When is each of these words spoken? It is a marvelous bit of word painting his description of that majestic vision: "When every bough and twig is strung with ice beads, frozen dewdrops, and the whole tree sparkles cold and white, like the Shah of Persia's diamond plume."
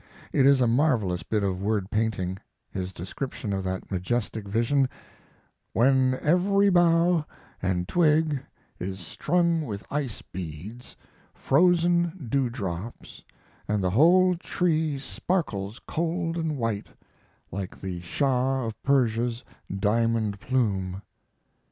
It 0.33 0.47
is 0.47 0.61
a 0.61 0.67
marvelous 0.67 1.21
bit 1.21 1.43
of 1.43 1.61
word 1.61 1.91
painting 1.91 2.39
his 2.71 2.91
description 2.91 3.53
of 3.53 3.63
that 3.65 3.91
majestic 3.91 4.47
vision: 4.47 4.89
"When 5.73 6.17
every 6.23 6.69
bough 6.71 7.23
and 7.61 7.87
twig 7.87 8.41
is 8.79 8.99
strung 8.99 9.63
with 9.67 9.85
ice 9.91 10.23
beads, 10.23 10.97
frozen 11.35 12.27
dewdrops, 12.31 13.23
and 13.67 13.83
the 13.83 13.91
whole 13.91 14.33
tree 14.35 14.97
sparkles 14.97 15.79
cold 15.87 16.35
and 16.35 16.57
white, 16.57 16.87
like 17.51 17.79
the 17.79 18.01
Shah 18.01 18.65
of 18.65 18.81
Persia's 18.81 19.43
diamond 19.69 20.39
plume." 20.39 21.03